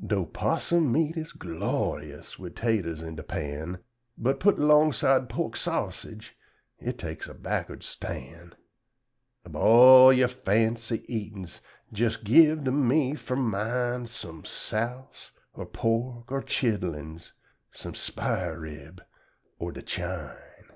'Dough 0.00 0.24
'possum 0.24 0.90
meat 0.90 1.18
is 1.18 1.34
glo'yus 1.34 2.38
wid 2.38 2.56
'taters 2.56 3.02
in 3.02 3.14
de 3.14 3.22
pan, 3.22 3.78
But 4.16 4.40
put 4.40 4.58
'longside 4.58 5.28
pork 5.28 5.54
sassage 5.54 6.34
it 6.78 6.96
takes 6.98 7.28
a 7.28 7.34
backward 7.34 7.82
stan'; 7.82 8.54
Ub 9.44 9.54
all 9.54 10.10
yer 10.10 10.28
fancy 10.28 11.04
eatin's, 11.14 11.60
jes 11.94 12.16
gib 12.16 12.64
to 12.64 12.72
me 12.72 13.14
fur 13.16 13.36
mine 13.36 14.06
Sum 14.06 14.46
souse 14.46 15.32
or 15.52 15.66
pork 15.66 16.32
or 16.32 16.40
chidlins, 16.42 17.32
sum 17.70 17.92
sphar 17.92 18.58
rib, 18.62 19.02
or 19.58 19.72
de 19.72 19.82
chine. 19.82 20.70